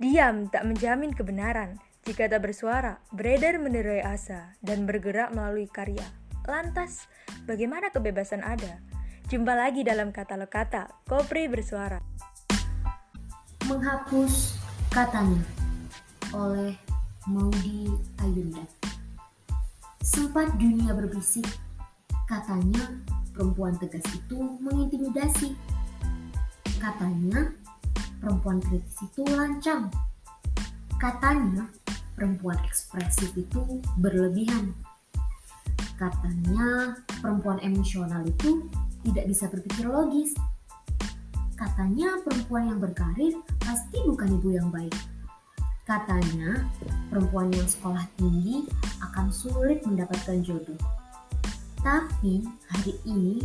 [0.00, 1.76] Diam tak menjamin kebenaran.
[2.08, 6.08] Jika tak bersuara, beredar menerai asa dan bergerak melalui karya.
[6.48, 7.04] Lantas,
[7.44, 8.80] bagaimana kebebasan ada?
[9.28, 12.00] Jumpa lagi dalam katalog kata, Kopri bersuara.
[13.68, 14.56] Menghapus
[14.88, 15.44] katanya
[16.32, 16.72] oleh
[17.28, 17.92] Maudi
[18.24, 18.64] Ayunda.
[20.00, 21.44] Sempat dunia berbisik,
[22.24, 23.04] katanya
[23.36, 25.52] perempuan tegas itu mengintimidasi.
[26.80, 27.52] Katanya
[28.20, 29.88] perempuan kritis itu lancang.
[31.00, 31.66] Katanya,
[32.12, 34.76] perempuan ekspresif itu berlebihan.
[35.96, 38.68] Katanya, perempuan emosional itu
[39.08, 40.36] tidak bisa berpikir logis.
[41.56, 44.92] Katanya, perempuan yang berkarir pasti bukan ibu yang baik.
[45.88, 46.68] Katanya,
[47.08, 48.68] perempuan yang sekolah tinggi
[49.00, 50.76] akan sulit mendapatkan jodoh.
[51.80, 53.40] Tapi hari ini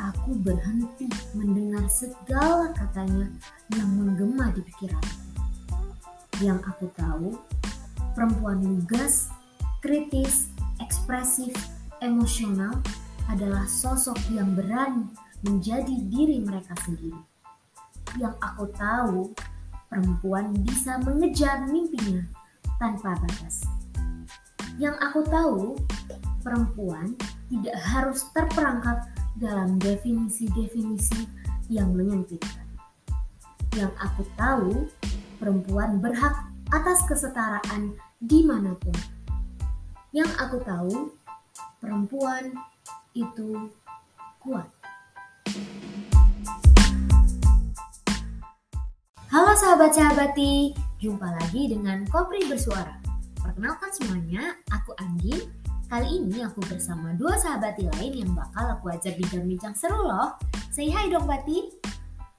[0.00, 3.32] aku berhenti mendengar segala katanya
[3.72, 5.16] yang menggema di pikiranku.
[6.44, 7.28] Yang aku tahu,
[8.12, 9.32] perempuan lugas,
[9.80, 10.52] kritis,
[10.84, 11.52] ekspresif,
[12.04, 12.76] emosional
[13.32, 15.08] adalah sosok yang berani
[15.42, 17.16] menjadi diri mereka sendiri.
[18.20, 19.20] Yang aku tahu,
[19.88, 22.24] perempuan bisa mengejar mimpinya
[22.76, 23.64] tanpa batas.
[24.76, 25.62] Yang aku tahu,
[26.44, 27.16] perempuan
[27.48, 31.28] tidak harus terperangkap dalam definisi-definisi
[31.68, 32.64] yang menyempitkan.
[33.76, 34.88] Yang aku tahu,
[35.36, 38.96] perempuan berhak atas kesetaraan di mana pun.
[40.16, 41.12] Yang aku tahu,
[41.84, 42.56] perempuan
[43.12, 43.68] itu
[44.40, 44.72] kuat.
[49.28, 52.96] Halo sahabat-sahabati, jumpa lagi dengan Kopri Bersuara.
[53.36, 59.14] Perkenalkan semuanya, aku Andi Kali ini aku bersama dua sahabati lain yang bakal aku ajak
[59.22, 60.34] bincang-bincang seru loh.
[60.74, 61.78] Say hi dong Bati.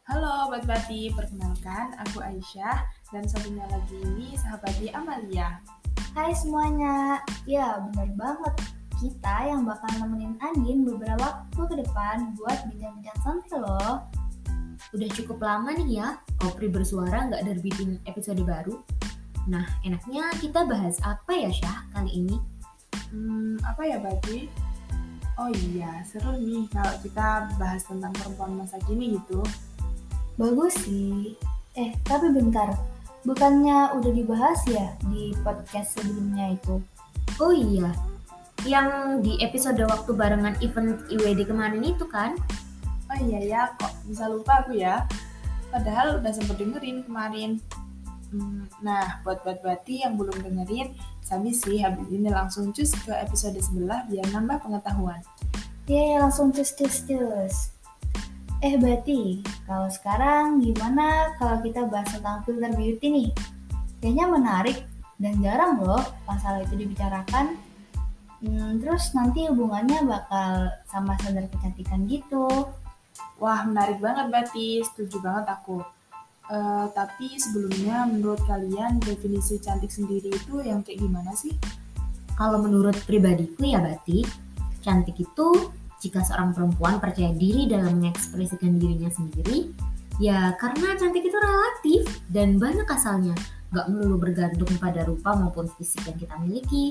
[0.03, 2.83] Halo Bat Bati, perkenalkan aku Aisyah
[3.15, 5.63] dan satunya lagi ini sahabati Amalia.
[6.11, 8.53] Hai semuanya, ya benar banget.
[8.99, 14.11] Kita yang bakal nemenin Andin beberapa waktu ke depan buat bincang-bincang santai loh.
[14.91, 18.83] Udah cukup lama nih ya, Opri bersuara nggak nerbitin episode baru.
[19.47, 22.56] Nah, enaknya kita bahas apa ya Syah kali ini?
[23.11, 24.47] Hmm, apa ya Bati?
[25.37, 29.45] Oh iya, seru nih kalau kita bahas tentang perempuan masa kini gitu.
[30.35, 31.37] Bagus sih.
[31.77, 32.73] Eh, tapi bentar.
[33.21, 36.81] Bukannya udah dibahas ya di podcast sebelumnya itu?
[37.37, 37.93] Oh iya,
[38.65, 42.33] yang di episode waktu barengan event IWD kemarin itu kan?
[43.07, 45.05] Oh iya ya, kok bisa lupa aku ya.
[45.69, 47.61] Padahal udah sempet dengerin kemarin.
[48.27, 50.91] Hmm, nah, buat buat Bati yang belum dengerin,
[51.27, 55.19] Sabi sih habis ini langsung cus ke episode sebelah biar nambah pengetahuan.
[55.83, 57.75] Iya, yeah, langsung cus cus cus.
[58.63, 63.29] Eh Bati, kalau sekarang gimana kalau kita bahas tentang filter beauty nih?
[63.99, 64.77] Kayaknya menarik
[65.19, 67.59] dan jarang loh masalah itu dibicarakan.
[68.39, 72.71] Hmm, terus nanti hubungannya bakal sama standar kecantikan gitu.
[73.35, 75.83] Wah, menarik banget Bati, setuju banget aku.
[76.47, 81.51] Uh, tapi sebelumnya menurut kalian definisi cantik sendiri itu yang kayak gimana sih?
[82.39, 84.23] Kalau menurut pribadiku ya Bati,
[84.79, 85.47] cantik itu
[85.99, 89.73] jika seorang perempuan percaya diri dalam mengekspresikan dirinya sendiri,
[90.23, 93.35] ya karena cantik itu relatif dan banyak asalnya,
[93.75, 96.85] gak melulu bergantung pada rupa maupun fisik yang kita miliki.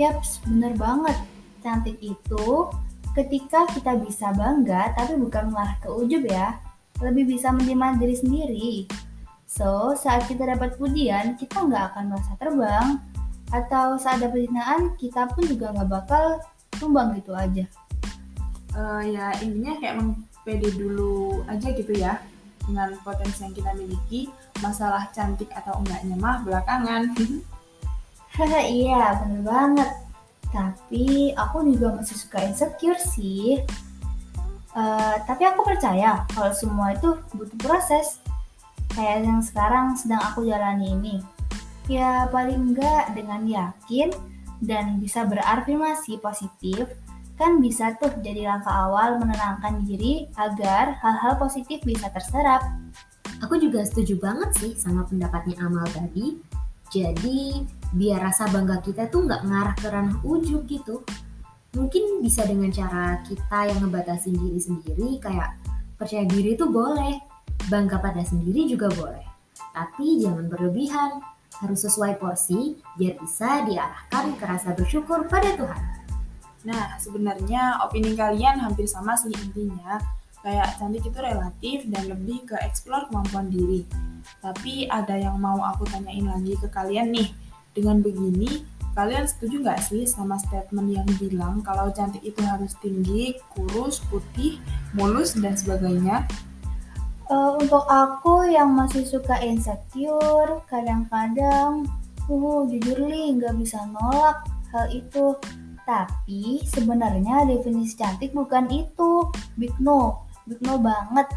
[0.00, 1.18] Yaps, bener banget.
[1.60, 2.70] Cantik itu
[3.16, 6.60] ketika kita bisa bangga tapi bukan malah ke ujub ya
[7.00, 8.72] lebih bisa menerima diri sendiri.
[9.46, 12.88] So, saat kita dapat pujian, kita nggak akan merasa terbang.
[13.54, 16.42] Atau saat ada penghinaan, kita pun juga nggak bakal
[16.76, 17.64] tumbang gitu aja.
[18.74, 22.18] Uh, ya, intinya kayak mempede dulu aja gitu ya.
[22.66, 24.26] Dengan potensi yang kita miliki,
[24.58, 27.02] masalah cantik atau enggaknya mah belakangan.
[28.36, 29.90] Iya, bener banget.
[30.52, 33.64] Tapi aku juga masih suka insecure sih
[34.76, 38.20] Uh, tapi aku percaya kalau semua itu butuh proses.
[38.92, 41.16] Kayak yang sekarang sedang aku jalani ini.
[41.88, 44.12] Ya paling enggak dengan yakin
[44.60, 46.92] dan bisa berafirmasi positif
[47.36, 52.64] kan bisa tuh jadi langkah awal menenangkan diri agar hal-hal positif bisa terserap.
[53.44, 56.40] Aku juga setuju banget sih sama pendapatnya Amal tadi.
[56.88, 57.60] Jadi
[57.92, 61.04] biar rasa bangga kita tuh nggak ngarah ke ranah ujub gitu
[61.74, 65.58] mungkin bisa dengan cara kita yang ngebatasin diri sendiri kayak
[65.96, 67.18] percaya diri itu boleh
[67.66, 69.24] bangga pada sendiri juga boleh.
[69.72, 71.20] Tapi jangan berlebihan
[71.60, 75.82] harus sesuai porsi biar bisa diarahkan ke rasa bersyukur pada Tuhan.
[76.68, 79.98] Nah sebenarnya opini kalian hampir sama sih intinya.
[80.44, 83.82] Kayak cantik itu relatif dan lebih ke eksplor kemampuan diri.
[84.38, 87.34] Tapi ada yang mau aku tanyain lagi ke kalian nih.
[87.74, 88.62] Dengan begini,
[88.96, 94.56] kalian setuju nggak sih sama statement yang bilang kalau cantik itu harus tinggi, kurus, putih,
[94.96, 96.24] mulus, dan sebagainya?
[97.28, 101.84] Uh, untuk aku yang masih suka insecure, kadang-kadang,
[102.32, 105.36] uh, jujur li nggak bisa nolak hal itu.
[105.84, 109.28] Tapi sebenarnya definisi cantik bukan itu,
[109.60, 111.28] big no, big no banget.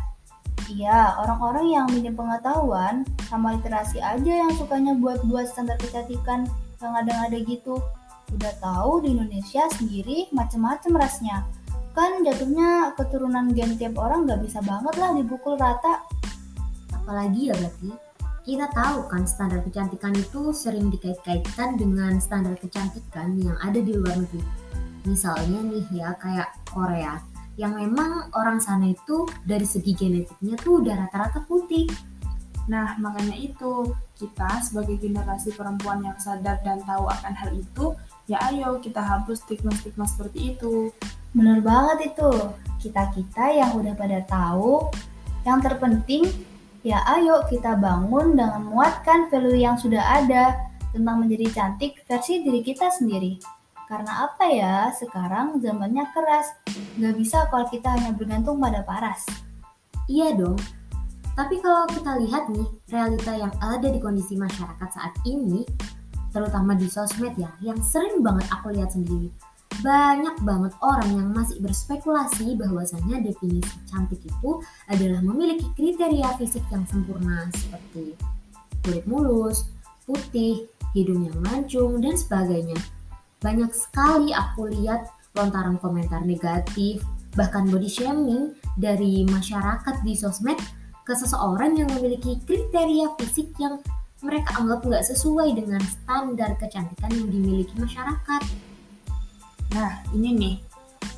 [0.69, 6.45] Iya, orang-orang yang minim pengetahuan sama literasi aja yang sukanya buat-buat standar kecantikan
[6.80, 7.80] yang ada-ada gitu.
[8.30, 11.46] Udah tahu di Indonesia sendiri macem-macem rasnya.
[11.98, 16.06] Kan jatuhnya keturunan gen tiap orang nggak bisa banget lah dipukul rata.
[16.94, 17.92] Apalagi ya berarti
[18.46, 24.16] kita tahu kan standar kecantikan itu sering dikait-kaitkan dengan standar kecantikan yang ada di luar
[24.16, 24.42] negeri.
[25.06, 27.18] Misalnya nih ya kayak Korea
[27.60, 31.92] yang memang orang sana itu dari segi genetiknya tuh udah rata-rata putih
[32.69, 37.98] Nah, makanya itu, kita sebagai generasi perempuan yang sadar dan tahu akan hal itu,
[38.30, 40.94] ya ayo kita hapus stigma-stigma seperti itu.
[41.33, 42.30] Bener banget itu,
[42.77, 44.86] kita-kita yang udah pada tahu,
[45.50, 46.30] yang terpenting,
[46.86, 52.62] ya ayo kita bangun dengan menguatkan value yang sudah ada tentang menjadi cantik versi diri
[52.62, 53.42] kita sendiri.
[53.89, 56.54] Karena apa ya, sekarang zamannya keras,
[57.01, 59.25] nggak bisa kalau kita hanya bergantung pada paras.
[60.06, 60.62] Iya dong,
[61.39, 65.63] tapi kalau kita lihat nih, realita yang ada di kondisi masyarakat saat ini,
[66.36, 69.31] terutama di sosmed ya, yang sering banget aku lihat sendiri,
[69.80, 74.59] banyak banget orang yang masih berspekulasi bahwasanya definisi cantik itu
[74.91, 78.19] adalah memiliki kriteria fisik yang sempurna seperti
[78.83, 79.71] kulit mulus,
[80.03, 82.75] putih, hidung yang mancung, dan sebagainya.
[83.39, 85.07] Banyak sekali aku lihat
[85.39, 87.00] lontaran komentar negatif,
[87.39, 90.59] bahkan body shaming dari masyarakat di sosmed
[91.09, 93.81] ke seseorang yang memiliki kriteria fisik yang
[94.21, 98.41] mereka anggap nggak sesuai dengan standar kecantikan yang dimiliki masyarakat.
[99.73, 100.56] Nah, ini nih,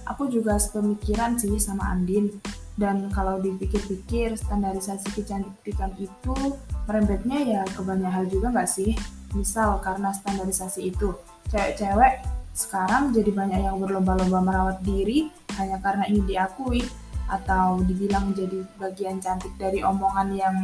[0.07, 2.31] aku juga sepemikiran sih sama Andin.
[2.79, 6.55] Dan kalau dipikir-pikir, standarisasi kecantikan itu
[6.87, 8.95] merembetnya ya ke banyak hal juga nggak sih?
[9.35, 11.11] Misal karena standarisasi itu,
[11.51, 12.23] cewek-cewek
[12.55, 15.27] sekarang jadi banyak yang berlomba-lomba merawat diri
[15.59, 16.83] hanya karena ingin diakui
[17.31, 20.55] atau dibilang jadi bagian cantik dari omongan yang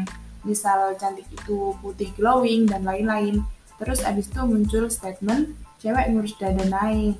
[0.43, 3.39] misal cantik itu putih glowing dan lain-lain.
[3.79, 7.15] Terus abis itu muncul statement cewek ngurus dada naik.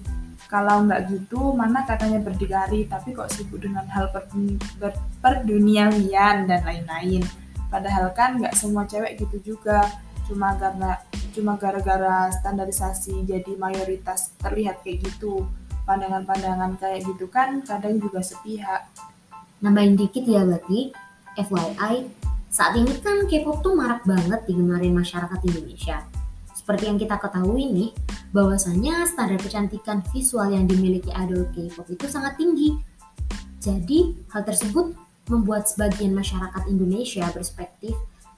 [0.48, 4.32] Kalau nggak gitu, mana katanya berdikari, tapi kok sibuk dengan hal per,
[4.80, 7.20] per, perduniawian dan lain-lain.
[7.68, 9.84] Padahal kan nggak semua cewek gitu juga.
[10.24, 10.96] Cuma karena
[11.36, 15.44] cuma gara-gara standarisasi jadi mayoritas terlihat kayak gitu.
[15.84, 18.88] Pandangan-pandangan kayak gitu kan kadang juga sepihak.
[19.62, 20.94] Nambahin dikit ya berarti,
[21.38, 22.06] FYI,
[22.48, 26.06] saat ini kan K-pop tuh marak banget digemarin masyarakat Indonesia.
[26.54, 27.90] Seperti yang kita ketahui nih,
[28.34, 32.78] bahwasanya standar kecantikan visual yang dimiliki idol K-pop itu sangat tinggi.
[33.58, 34.94] Jadi, hal tersebut
[35.28, 37.94] membuat sebagian masyarakat Indonesia berspektif,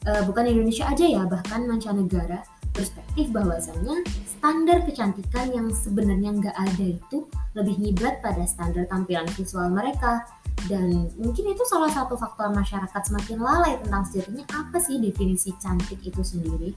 [0.08, 2.42] uh, bukan Indonesia aja ya, bahkan mancanegara,
[2.80, 9.68] perspektif bahwasanya standar kecantikan yang sebenarnya nggak ada itu lebih nyiblat pada standar tampilan visual
[9.68, 10.24] mereka
[10.72, 16.00] dan mungkin itu salah satu faktor masyarakat semakin lalai tentang sejatinya apa sih definisi cantik
[16.04, 16.72] itu sendiri.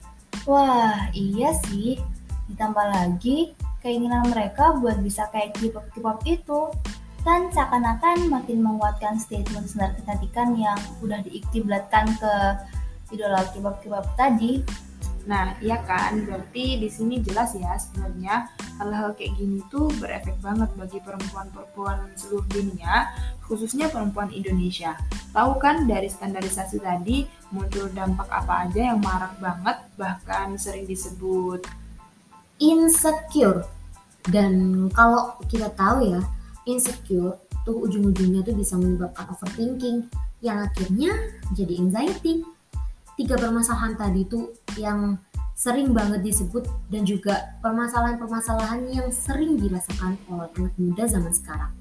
[0.46, 1.98] Wah, iya sih.
[2.50, 6.70] Ditambah lagi keinginan mereka buat bisa kayak K-pop itu
[7.22, 12.34] kan seakan-akan makin menguatkan statement standar kecantikan yang udah diiktiblatkan ke
[13.14, 14.62] idola K-pop tadi
[15.22, 16.26] Nah, iya kan?
[16.26, 18.50] Berarti di sini jelas ya sebenarnya
[18.82, 23.14] hal-hal kayak gini tuh berefek banget bagi perempuan-perempuan seluruh dunia,
[23.46, 24.98] khususnya perempuan Indonesia.
[25.30, 27.24] Tahu kan dari standarisasi tadi
[27.54, 31.62] muncul dampak apa aja yang marak banget, bahkan sering disebut
[32.58, 33.62] insecure.
[34.26, 36.20] Dan kalau kita tahu ya,
[36.66, 40.10] insecure tuh ujung-ujungnya tuh bisa menyebabkan overthinking
[40.42, 41.14] yang akhirnya
[41.54, 42.42] jadi anxiety
[43.16, 45.20] tiga permasalahan tadi itu yang
[45.52, 51.72] sering banget disebut dan juga permasalahan-permasalahan yang sering dirasakan oleh anak muda zaman sekarang.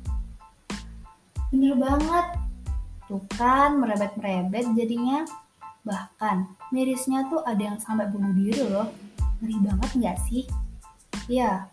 [1.50, 2.26] Bener banget.
[3.10, 5.26] Tuh kan merebet-merebet jadinya.
[5.82, 8.94] Bahkan mirisnya tuh ada yang sampai bunuh diri loh.
[9.42, 10.46] Ngeri banget nggak sih?
[11.26, 11.68] Ya,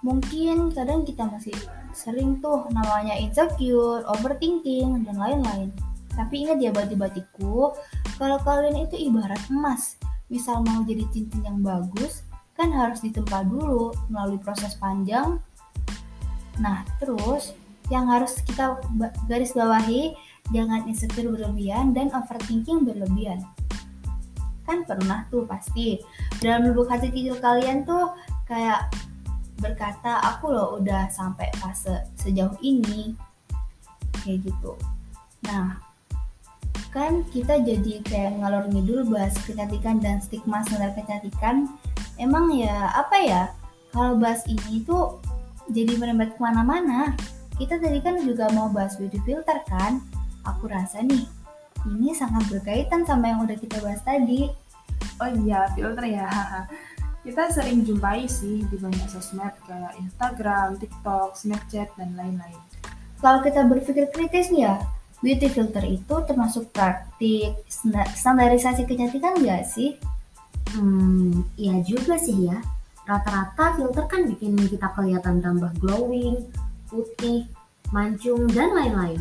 [0.00, 1.54] mungkin kadang kita masih
[1.92, 5.70] sering tuh namanya insecure, overthinking, dan lain-lain.
[6.14, 7.74] Tapi ingat ya batik-batikku,
[8.18, 9.96] kalau kalian itu ibarat emas,
[10.28, 12.26] misal mau jadi cincin yang bagus,
[12.58, 15.40] kan harus ditempa dulu melalui proses panjang.
[16.60, 17.56] Nah, terus
[17.88, 18.78] yang harus kita
[19.26, 20.14] garis bawahi,
[20.54, 23.42] jangan insecure berlebihan dan overthinking berlebihan.
[24.68, 25.98] Kan pernah tuh pasti.
[26.38, 28.14] Dalam lubuk hati kecil kalian tuh
[28.46, 28.92] kayak
[29.58, 33.18] berkata, aku loh udah sampai fase sejauh ini.
[34.22, 34.76] Kayak gitu.
[35.48, 35.89] Nah,
[36.90, 41.70] kan kita jadi kayak ngalor ngidul bahas kecantikan dan stigma standar kecantikan.
[42.18, 43.42] Emang ya apa ya?
[43.94, 45.18] Kalau bahas ini tuh
[45.70, 47.14] jadi merembet ke mana-mana.
[47.58, 50.02] Kita tadi kan juga mau bahas beauty filter kan?
[50.46, 51.28] Aku rasa nih,
[51.86, 54.48] ini sangat berkaitan sama yang udah kita bahas tadi.
[55.20, 56.26] Oh iya, filter ya.
[57.20, 62.56] Kita sering jumpai sih di banyak sosmed kayak Instagram, TikTok, Snapchat, dan lain-lain.
[63.20, 64.80] Kalau kita berpikir kritis nih ya,
[65.20, 67.60] beauty filter itu termasuk praktik
[68.16, 70.00] standarisasi kecantikan nggak sih?
[70.72, 72.58] Hmm, iya juga sih ya.
[73.04, 76.40] Rata-rata filter kan bikin kita kelihatan tambah glowing,
[76.88, 77.44] putih,
[77.92, 79.20] mancung, dan lain-lain.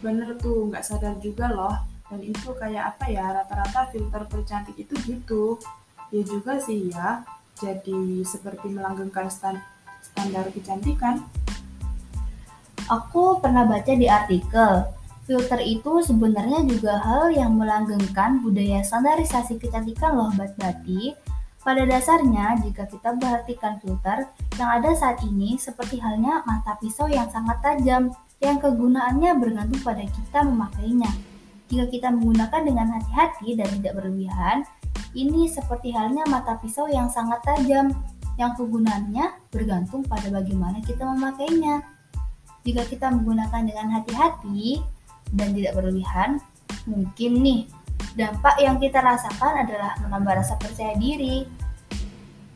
[0.00, 1.76] Bener tuh, nggak sadar juga loh.
[2.08, 5.60] Dan itu kayak apa ya, rata-rata filter tercantik itu gitu.
[6.12, 7.26] Ya juga sih ya,
[7.58, 9.60] jadi seperti melanggengkan stand
[10.00, 11.24] standar kecantikan.
[12.88, 14.84] Aku pernah baca di artikel,
[15.24, 21.16] filter itu sebenarnya juga hal yang melanggengkan budaya standarisasi kecantikan loh Bat-Bati.
[21.64, 24.28] Pada dasarnya, jika kita perhatikan filter
[24.60, 28.12] yang ada saat ini seperti halnya mata pisau yang sangat tajam,
[28.44, 31.08] yang kegunaannya bergantung pada kita memakainya.
[31.72, 34.68] Jika kita menggunakan dengan hati-hati dan tidak berlebihan,
[35.16, 37.96] ini seperti halnya mata pisau yang sangat tajam,
[38.36, 41.80] yang kegunaannya bergantung pada bagaimana kita memakainya.
[42.68, 44.84] Jika kita menggunakan dengan hati-hati
[45.34, 46.38] dan tidak berlebihan,
[46.86, 47.60] mungkin nih
[48.14, 51.44] dampak yang kita rasakan adalah menambah rasa percaya diri,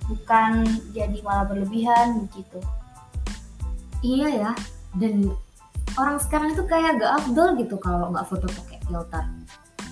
[0.06, 2.58] bukan jadi malah berlebihan begitu.
[3.98, 4.50] Iya ya,
[4.94, 5.34] dan
[5.98, 9.24] orang sekarang itu kayak gak afdol gitu kalau nggak foto pakai filter.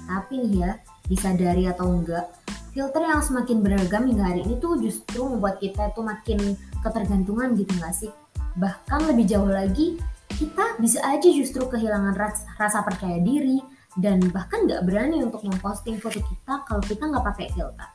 [0.06, 0.72] Tapi nih ya,
[1.10, 2.30] disadari atau enggak,
[2.70, 6.54] filter yang semakin beragam hingga hari ini tuh justru membuat kita tuh makin
[6.86, 8.12] ketergantungan gitu nggak sih?
[8.54, 9.98] Bahkan lebih jauh lagi,
[10.36, 12.12] kita bisa aja justru kehilangan
[12.60, 13.58] rasa percaya diri
[13.96, 17.88] dan bahkan nggak berani untuk memposting foto kita kalau kita nggak pakai filter.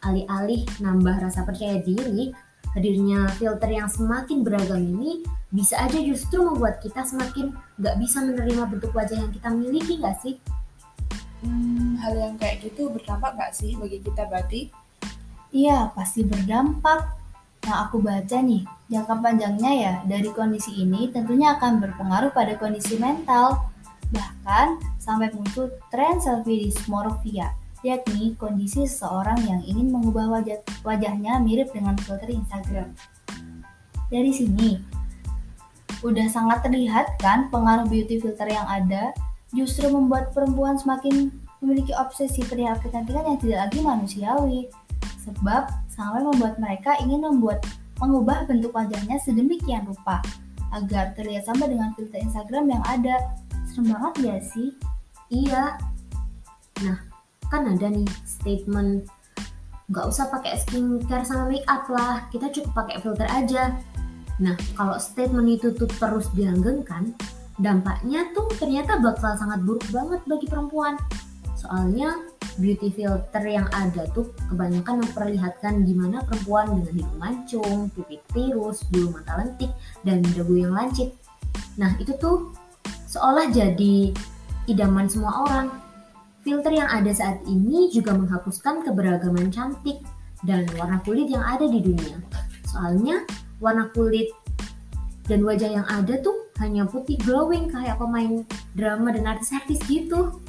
[0.00, 2.32] Alih-alih nambah rasa percaya diri,
[2.72, 5.20] hadirnya filter yang semakin beragam ini
[5.52, 10.16] bisa aja justru membuat kita semakin nggak bisa menerima bentuk wajah yang kita miliki nggak
[10.24, 10.40] sih?
[11.44, 14.72] Hmm, hal yang kayak gitu berdampak nggak sih bagi kita berarti?
[15.52, 17.19] Iya, pasti berdampak.
[17.70, 22.98] Nah, aku baca nih, jangka panjangnya ya dari kondisi ini tentunya akan berpengaruh pada kondisi
[22.98, 23.62] mental.
[24.10, 27.54] Bahkan sampai muncul tren selfie dysmorphia,
[27.86, 32.90] yakni kondisi seseorang yang ingin mengubah wajah, wajahnya mirip dengan filter Instagram.
[34.10, 34.82] Dari sini,
[36.02, 39.14] udah sangat terlihat kan pengaruh beauty filter yang ada
[39.54, 41.30] justru membuat perempuan semakin
[41.62, 44.60] memiliki obsesi perihal kecantikan yang tidak lagi manusiawi.
[45.22, 47.60] Sebab sampai membuat mereka ingin membuat
[48.00, 50.24] mengubah bentuk wajahnya sedemikian rupa
[50.72, 53.36] agar terlihat sama dengan filter Instagram yang ada.
[53.68, 54.68] Serem banget ya sih?
[55.28, 55.76] Iya.
[56.80, 56.96] Nah,
[57.52, 59.04] kan ada nih statement
[59.90, 63.76] nggak usah pakai skincare sama make up lah, kita cukup pakai filter aja.
[64.40, 67.12] Nah, kalau statement itu tuh terus dilanggengkan,
[67.60, 70.96] dampaknya tuh ternyata bakal sangat buruk banget bagi perempuan.
[71.60, 72.16] Soalnya
[72.56, 79.12] beauty filter yang ada tuh kebanyakan memperlihatkan gimana perempuan dengan hidung mancung, pipi tirus, bulu
[79.12, 79.68] mata lentik,
[80.00, 81.12] dan dagu yang lancip.
[81.76, 82.56] Nah itu tuh
[83.12, 84.16] seolah jadi
[84.72, 85.68] idaman semua orang.
[86.40, 90.00] Filter yang ada saat ini juga menghapuskan keberagaman cantik
[90.40, 92.16] dan warna kulit yang ada di dunia.
[92.64, 93.28] Soalnya
[93.60, 94.32] warna kulit
[95.28, 98.40] dan wajah yang ada tuh hanya putih glowing kayak pemain
[98.72, 100.40] drama dan artis-artis gitu.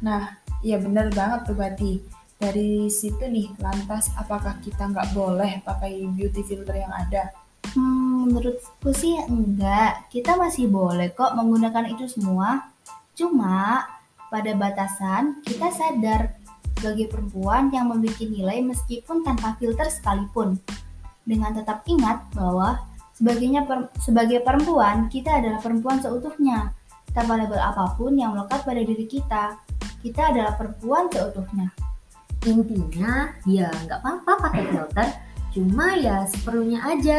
[0.00, 1.92] Nah, ya bener banget tuh berarti.
[2.40, 7.28] Dari situ nih, lantas apakah kita nggak boleh pakai beauty filter yang ada?
[7.76, 10.08] Hmm, menurutku sih enggak.
[10.08, 12.72] Kita masih boleh kok menggunakan itu semua.
[13.12, 13.84] Cuma
[14.32, 16.32] pada batasan kita sadar
[16.80, 20.56] sebagai perempuan yang memiliki nilai meskipun tanpa filter sekalipun.
[21.28, 22.80] Dengan tetap ingat bahwa
[23.20, 26.72] sebagainya per, sebagai perempuan kita adalah perempuan seutuhnya
[27.10, 29.58] tanpa label apa pun yang melekat pada diri kita
[30.00, 31.68] kita adalah perempuan seutuhnya.
[32.48, 35.08] Intinya, ya nggak apa-apa pakai filter,
[35.52, 37.18] cuma ya seperlunya aja.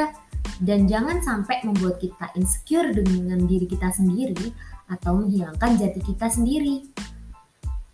[0.62, 4.50] Dan jangan sampai membuat kita insecure dengan diri kita sendiri
[4.90, 6.90] atau menghilangkan jati kita sendiri.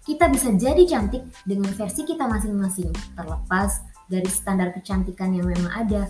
[0.07, 6.07] Kita bisa jadi cantik dengan versi kita masing-masing, terlepas dari standar kecantikan yang memang ada.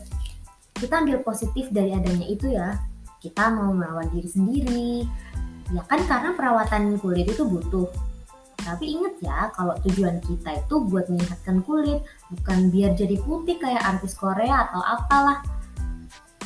[0.77, 2.77] Kita ambil positif dari adanya itu ya.
[3.17, 4.93] Kita mau merawat diri sendiri.
[5.71, 7.89] Ya kan karena perawatan kulit itu butuh
[8.67, 12.03] Tapi inget ya, kalau tujuan kita itu buat menyehatkan kulit,
[12.35, 15.39] bukan biar jadi putih kayak artis Korea atau apalah.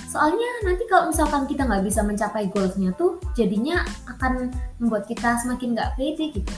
[0.06, 5.74] Soalnya nanti kalau misalkan kita nggak bisa mencapai goalsnya tuh, jadinya akan membuat kita semakin
[5.74, 6.56] nggak pede gitu.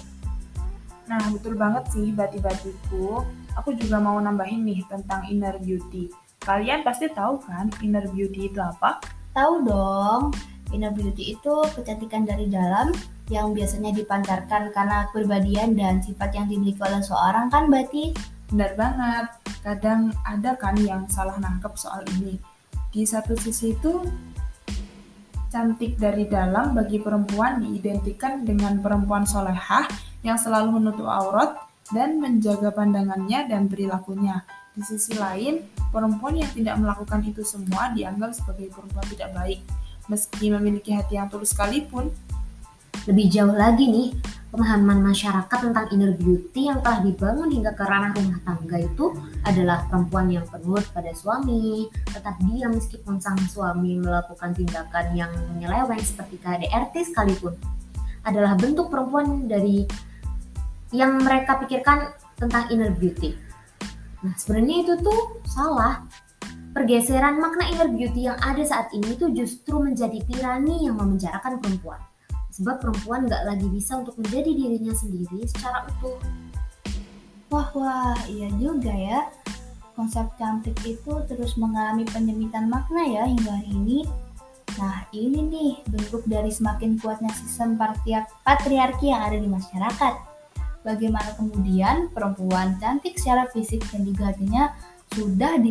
[1.07, 3.23] Nah, betul banget sih bati-batiku.
[3.61, 6.09] Aku juga mau nambahin nih tentang inner beauty.
[6.43, 8.99] Kalian pasti tahu kan inner beauty itu apa?
[9.31, 10.33] Tahu dong,
[10.73, 12.89] inner beauty itu kecantikan dari dalam
[13.31, 18.11] yang biasanya dipancarkan karena kepribadian dan sifat yang dimiliki oleh seorang kan berarti
[18.53, 19.25] Benar banget.
[19.65, 22.37] Kadang ada kan yang salah nangkep soal ini.
[22.93, 23.97] Di satu sisi itu
[25.49, 29.89] cantik dari dalam bagi perempuan diidentikan dengan perempuan solehah
[30.21, 34.45] yang selalu menutup aurat dan menjaga pandangannya dan perilakunya.
[34.77, 39.65] Di sisi lain, perempuan yang tidak melakukan itu semua dianggap sebagai perempuan tidak baik.
[40.11, 42.11] Meski memiliki hati yang tulus sekalipun,
[43.03, 44.15] Lebih jauh lagi nih,
[44.47, 49.11] pemahaman masyarakat tentang inner beauty yang telah dibangun hingga ke ranah rumah tangga itu
[49.43, 55.99] adalah perempuan yang penurut pada suami, tetap diam meskipun sang suami melakukan tindakan yang menyeleweng
[55.99, 57.57] seperti KDRT sekalipun.
[58.23, 59.83] Adalah bentuk perempuan dari
[60.93, 63.33] yang mereka pikirkan tentang inner beauty.
[64.23, 66.05] Nah, sebenarnya itu tuh salah.
[66.73, 72.01] Pergeseran makna inner beauty yang ada saat ini tuh justru menjadi tirani yang memenjarakan perempuan.
[72.49, 76.17] Sebab perempuan nggak lagi bisa untuk menjadi dirinya sendiri secara utuh.
[77.53, 79.29] Wah wah, iya juga ya.
[79.93, 83.99] Konsep cantik itu terus mengalami penyempitan makna ya hingga hari ini.
[84.81, 90.13] Nah ini nih bentuk dari semakin kuatnya sistem patriar- patriarki yang ada di masyarakat.
[90.81, 94.73] Bagaimana kemudian perempuan cantik secara fisik dan juga hatinya
[95.13, 95.61] sudah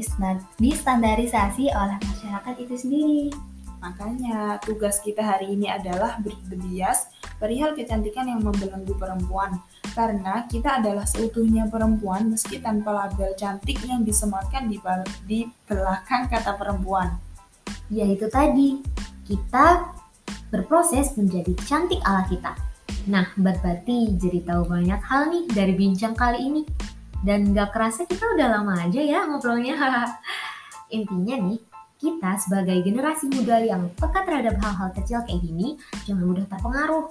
[0.59, 3.25] distandarisasi oleh masyarakat itu sendiri.
[3.83, 7.11] Makanya tugas kita hari ini adalah berbias
[7.43, 9.59] perihal kecantikan yang membelenggu perempuan.
[9.93, 14.79] Karena kita adalah seutuhnya perempuan meski tanpa label cantik yang disematkan di,
[15.27, 17.19] di belakang kata perempuan.
[17.91, 18.79] Yaitu tadi,
[19.27, 19.91] kita
[20.55, 22.55] berproses menjadi cantik ala kita.
[23.11, 26.63] Nah, Mbak Bati jadi tahu banyak hal nih dari bincang kali ini.
[27.23, 29.79] Dan gak kerasa kita udah lama aja ya ngobrolnya.
[30.97, 31.59] Intinya nih,
[32.03, 37.07] kita sebagai generasi muda yang peka terhadap hal-hal kecil kayak gini, jangan mudah terpengaruh.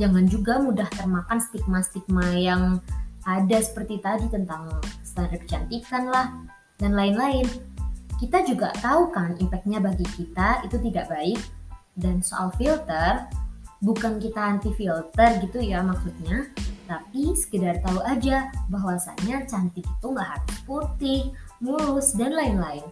[0.00, 2.80] Jangan juga mudah termakan stigma-stigma yang
[3.28, 6.32] ada seperti tadi tentang standar kecantikan lah,
[6.80, 7.44] dan lain-lain.
[8.16, 11.40] Kita juga tahu kan impactnya bagi kita itu tidak baik.
[11.92, 13.28] Dan soal filter,
[13.80, 16.48] bukan kita anti filter gitu ya maksudnya,
[16.84, 21.22] tapi sekedar tahu aja bahwasannya cantik itu nggak harus putih,
[21.62, 22.84] mulus, dan lain-lain.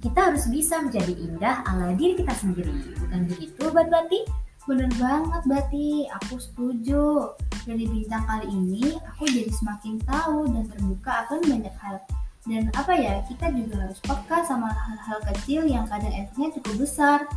[0.00, 2.72] Kita harus bisa menjadi indah ala diri kita sendiri.
[3.04, 4.20] Bukan begitu, Mbak Bati?
[4.64, 7.36] Bener banget Bati, aku setuju.
[7.68, 12.00] Dari bincang kali ini, aku jadi semakin tahu dan terbuka akan banyak hal.
[12.48, 17.28] Dan apa ya, kita juga harus peka sama hal-hal kecil yang kadang efeknya cukup besar.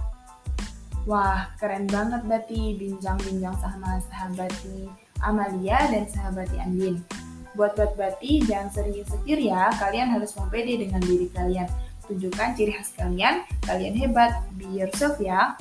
[1.04, 4.88] Wah, keren banget Bati bincang-bincang sama sahabati
[5.20, 7.04] Amalia dan sahabati Andin.
[7.60, 9.68] Buat buat Bati, jangan sering insecure ya.
[9.76, 11.68] Kalian harus mau pede dengan diri kalian.
[12.08, 13.44] Tunjukkan ciri khas kalian.
[13.68, 14.48] Kalian hebat.
[14.56, 15.60] Be yourself ya.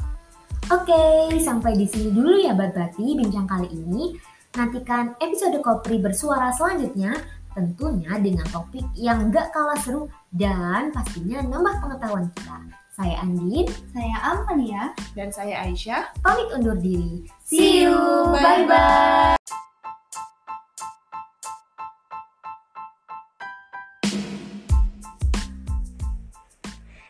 [0.70, 4.14] Oke, sampai di sini dulu ya Mbak Bati bincang kali ini.
[4.55, 7.18] Nantikan episode Kopri bersuara selanjutnya
[7.50, 12.82] tentunya dengan topik yang gak kalah seru dan pastinya nambah pengetahuan kita.
[12.92, 13.64] Saya Andin,
[13.96, 14.92] Saya Amalia.
[15.16, 16.12] Dan saya Aisyah.
[16.20, 17.24] pamit undur diri.
[17.40, 17.96] See you.
[18.37, 19.40] Bye-bye.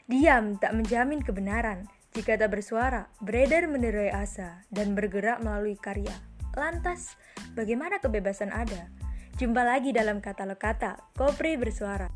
[0.07, 1.91] Diam tak menjamin kebenaran.
[2.15, 6.15] Jika tak bersuara, beredar menerai asa dan bergerak melalui karya.
[6.55, 7.19] Lantas,
[7.59, 8.87] bagaimana kebebasan ada?
[9.35, 12.07] Jumpa lagi dalam katalog kata Kopri Bersuara.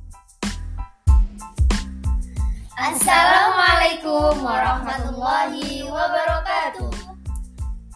[2.77, 6.93] Assalamualaikum warahmatullahi wabarakatuh.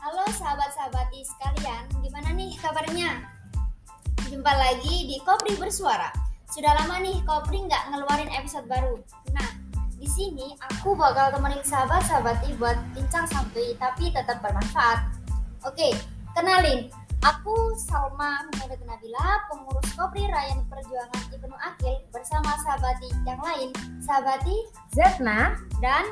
[0.00, 3.28] Halo sahabat-sahabati sekalian, gimana nih kabarnya?
[4.32, 6.08] Jumpa lagi di Kopri Bersuara.
[6.48, 8.96] Sudah lama nih Kopri nggak ngeluarin episode baru.
[9.36, 9.52] Nah,
[10.00, 15.12] di sini aku bakal temenin sahabat-sahabati buat bincang santuy tapi tetap bermanfaat.
[15.68, 15.92] Oke,
[16.32, 16.88] kenalin.
[17.20, 23.68] Aku Salma Muhammad Nabila, pengurus Kopri Rayan Perjuangan Ibnu Akil bersama sahabati yang lain.
[24.00, 24.56] Sahabati
[24.96, 25.52] Zetna,
[25.84, 26.08] dan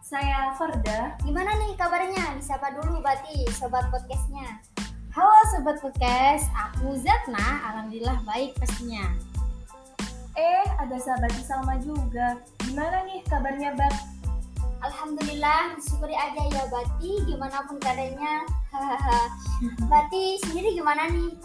[0.00, 1.20] Saya Farda.
[1.20, 2.40] gimana nih kabarnya?
[2.40, 4.64] Disapa dulu Bati, sobat podcastnya.
[5.12, 9.12] Halo Sobat Podcast, aku Zatna, Alhamdulillah baik pastinya.
[10.40, 12.40] Eh, ada sahabat Salma juga.
[12.64, 14.19] Gimana nih kabarnya, Bat?
[14.80, 18.34] Alhamdulillah, disyukuri aja ya Bati, gimana pun keadaannya.
[19.92, 21.36] Bati sendiri gimana nih?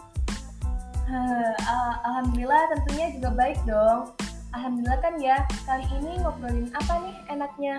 [1.11, 4.15] uh, Alhamdulillah tentunya juga baik dong.
[4.55, 7.75] Alhamdulillah kan ya, kali ini ngobrolin apa nih enaknya?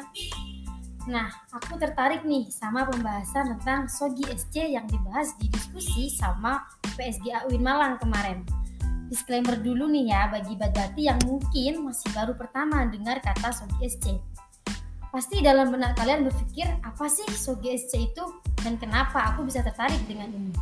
[1.07, 6.67] Nah, aku tertarik nih sama pembahasan tentang Sogi SC yang dibahas di diskusi sama
[6.99, 8.43] PSG UIN Malang kemarin.
[9.07, 14.19] Disclaimer dulu nih ya bagi Badati yang mungkin masih baru pertama dengar kata Sogi SC.
[15.17, 18.25] Pasti dalam benak kalian berpikir apa sih Sogi SC itu
[18.61, 20.53] dan kenapa aku bisa tertarik dengan ini.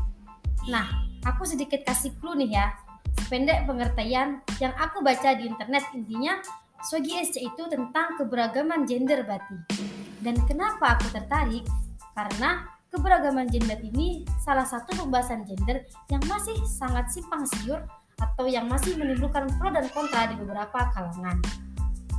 [0.71, 0.87] Nah,
[1.27, 2.71] aku sedikit kasih clue nih ya.
[3.19, 6.39] Sependek pengertian yang aku baca di internet intinya
[6.87, 9.59] Sogi SC itu tentang keberagaman gender Bati.
[10.23, 11.67] Dan kenapa aku tertarik?
[12.15, 12.63] Karena
[12.95, 15.83] keberagaman gender ini salah satu pembahasan gender
[16.15, 17.83] yang masih sangat simpang siur
[18.23, 21.43] atau yang masih menimbulkan pro dan kontra di beberapa kalangan.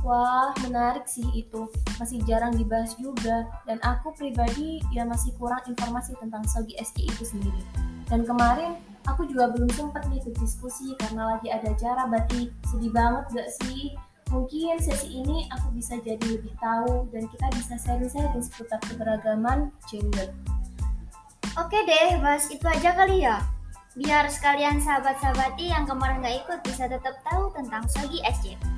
[0.02, 1.70] Wah, menarik sih itu.
[1.96, 3.46] Masih jarang dibahas juga.
[3.64, 7.62] Dan aku pribadi ya masih kurang informasi tentang Sogi SC itu sendiri.
[8.06, 12.50] Dan kemarin aku juga belum sempat nih diskusi karena lagi ada acara batik.
[12.70, 13.94] Sedih banget gak sih?
[14.34, 20.34] Mungkin sesi ini aku bisa jadi lebih tahu dan kita bisa sharing-sharing seputar keberagaman gender.
[21.54, 23.38] Oke deh, bahas itu aja kali ya.
[23.96, 28.75] Biar sekalian sahabat-sahabati yang kemarin gak ikut bisa tetap tahu tentang Sogi SC.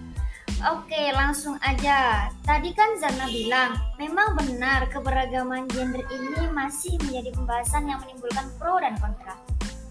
[0.58, 2.26] Oke, langsung aja.
[2.42, 8.82] Tadi kan Zana bilang, memang benar keberagaman gender ini masih menjadi pembahasan yang menimbulkan pro
[8.82, 9.38] dan kontra.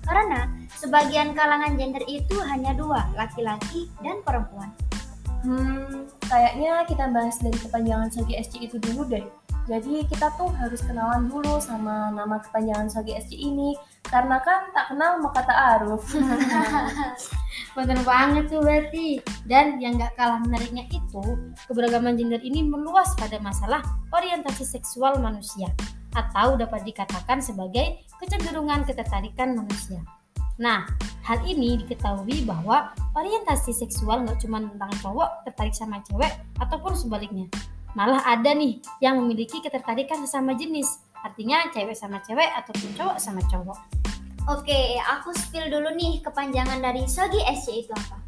[0.03, 4.67] Karena sebagian kalangan gender itu hanya dua, laki-laki dan perempuan.
[5.47, 9.23] Hmm, kayaknya kita bahas dari kepanjangan SC itu dulu deh.
[9.67, 13.75] Jadi kita tuh harus kenalan dulu sama nama kepanjangan Sogi SC ini.
[14.07, 16.07] Karena kan tak kenal maka tak aruf.
[17.75, 19.19] Bener banget tuh berarti.
[19.43, 21.23] Dan yang gak kalah menariknya itu,
[21.67, 23.83] keberagaman gender ini meluas pada masalah
[24.15, 25.67] orientasi seksual manusia.
[26.15, 29.99] Atau dapat dikatakan sebagai kecenderungan ketertarikan manusia.
[30.57, 30.87] Nah,
[31.27, 37.45] hal ini diketahui bahwa orientasi seksual nggak cuma tentang cowok tertarik sama cewek ataupun sebaliknya.
[37.97, 43.41] Malah ada nih yang memiliki ketertarikan sesama jenis, artinya cewek sama cewek ataupun cowok sama
[43.49, 43.73] cowok.
[44.53, 48.21] Oke, aku spill dulu nih kepanjangan dari SOGI SC itu apa.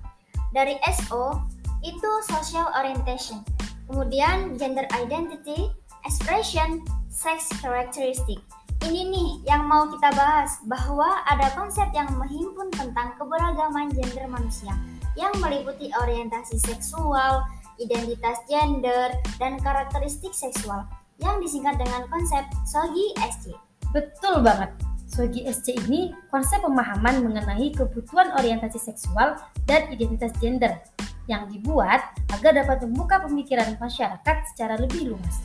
[0.57, 1.45] Dari SO
[1.85, 3.45] itu social orientation,
[3.85, 5.69] kemudian gender identity,
[6.01, 6.81] expression,
[7.13, 8.41] sex characteristic.
[8.81, 14.73] Ini nih yang mau kita bahas bahwa ada konsep yang menghimpun tentang keberagaman gender manusia
[15.13, 17.45] yang meliputi orientasi seksual,
[17.79, 20.85] identitas gender, dan karakteristik seksual
[21.19, 23.55] yang disingkat dengan konsep SOGI SC.
[23.91, 24.71] Betul banget.
[25.09, 30.77] SOGI SC ini konsep pemahaman mengenai kebutuhan orientasi seksual dan identitas gender
[31.25, 35.41] yang dibuat agar dapat membuka pemikiran masyarakat secara lebih luas.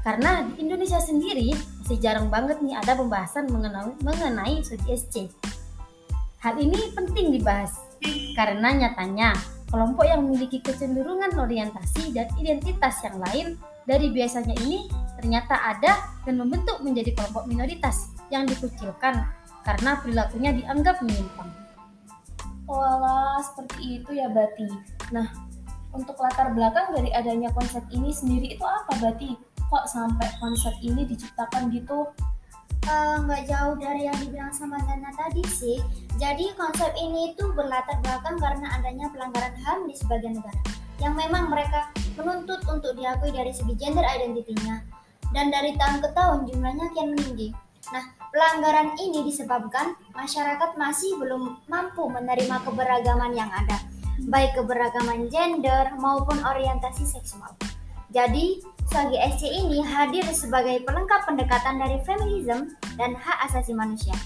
[0.00, 1.52] Karena di Indonesia sendiri
[1.84, 5.28] masih jarang banget nih ada pembahasan mengenai, mengenai studi SC.
[6.40, 7.76] Hal ini penting dibahas
[8.32, 9.36] karena nyatanya
[9.70, 13.46] kelompok yang memiliki kecenderungan orientasi dan identitas yang lain
[13.86, 19.24] dari biasanya ini ternyata ada dan membentuk menjadi kelompok minoritas yang dikucilkan
[19.62, 21.50] karena perilakunya dianggap menyimpang.
[22.66, 24.70] Walah, seperti itu ya Bati.
[25.10, 25.26] Nah,
[25.90, 29.50] untuk latar belakang dari adanya konsep ini sendiri itu apa Bati?
[29.70, 32.10] kok sampai konsep ini diciptakan gitu?
[32.80, 35.76] Eh, nggak uh, jauh dari yang dibilang sama Zana tadi sih.
[36.16, 40.60] Jadi konsep ini itu berlatar belakang karena adanya pelanggaran HAM di sebagian negara
[41.00, 44.84] yang memang mereka menuntut untuk diakui dari segi gender identitinya
[45.32, 47.48] dan dari tahun ke tahun jumlahnya kian meninggi.
[47.92, 53.80] Nah, pelanggaran ini disebabkan masyarakat masih belum mampu menerima keberagaman yang ada,
[54.28, 57.56] baik keberagaman gender maupun orientasi seksual.
[58.10, 64.18] Jadi, Sagi SC ini hadir sebagai pelengkap pendekatan dari feminisme dan hak asasi manusia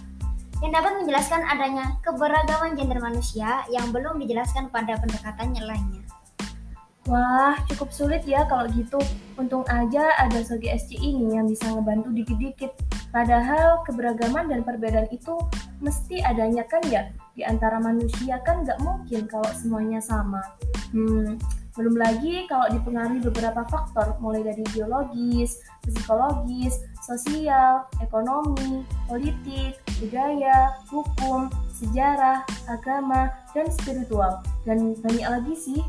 [0.64, 6.01] yang dapat menjelaskan adanya keberagaman gender manusia yang belum dijelaskan pada pendekatannya lainnya.
[7.05, 8.97] Wah, cukup sulit ya kalau gitu.
[9.37, 12.73] Untung aja ada Sogi SC ini yang bisa ngebantu dikit-dikit.
[13.12, 15.37] Padahal keberagaman dan perbedaan itu
[15.85, 17.12] mesti adanya kan ya?
[17.37, 20.40] Di antara manusia kan nggak mungkin kalau semuanya sama.
[20.97, 21.37] Hmm,
[21.74, 31.50] belum lagi kalau dipengaruhi beberapa faktor mulai dari biologis, psikologis, sosial, ekonomi, politik, budaya, hukum,
[31.74, 33.26] sejarah, agama,
[33.58, 34.38] dan spiritual.
[34.62, 35.80] Dan banyak lagi sih.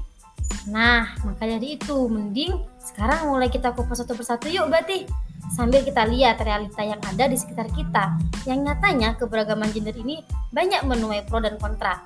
[0.74, 5.06] Nah, maka dari itu mending sekarang mulai kita kupas satu persatu yuk berarti
[5.54, 8.18] sambil kita lihat realita yang ada di sekitar kita
[8.50, 12.02] yang nyatanya keberagaman gender ini banyak menuai pro dan kontra.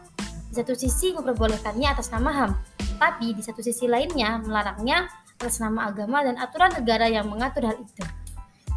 [0.52, 2.52] Di satu sisi memperbolehkannya atas nama HAM,
[3.00, 5.08] tapi di satu sisi lainnya melarangnya
[5.40, 8.04] atas nama agama dan aturan negara yang mengatur hal itu.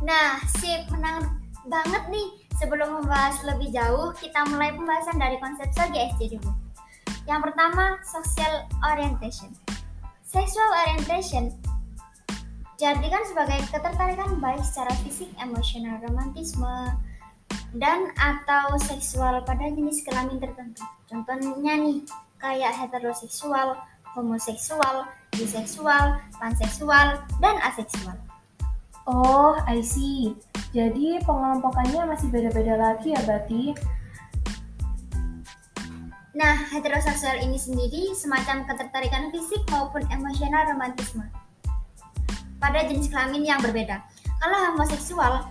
[0.06, 6.38] Nah, sip menang banget nih sebelum membahas lebih jauh, kita mulai pembahasan dari konsep SG
[6.38, 6.50] dulu.
[7.26, 9.50] Yang pertama, social orientation.
[10.22, 11.50] Sexual orientation
[12.82, 16.98] jadikan sebagai ketertarikan baik secara fisik, emosional, romantisme,
[17.78, 20.82] dan atau seksual pada jenis kelamin tertentu.
[21.06, 22.02] Contohnya nih,
[22.42, 23.78] kayak heteroseksual,
[24.12, 28.16] homoseksual, biseksual, panseksual, dan aseksual.
[29.08, 30.36] Oh, I see.
[30.72, 33.74] Jadi pengelompokannya masih beda-beda lagi ya, Bati?
[36.32, 41.28] Nah, heteroseksual ini sendiri semacam ketertarikan fisik maupun emosional romantisme
[42.56, 44.00] pada jenis kelamin yang berbeda.
[44.40, 45.44] Kalau homoseksual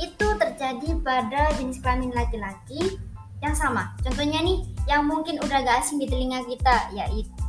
[0.00, 2.96] itu terjadi pada jenis kelamin laki-laki
[3.42, 3.92] yang sama.
[4.00, 7.41] Contohnya nih, yang mungkin udah gak asing di telinga kita, yaitu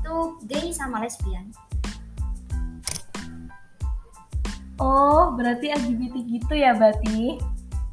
[0.45, 1.49] gay sama lesbian.
[4.81, 7.37] Oh, berarti LGBT gitu ya, Bati?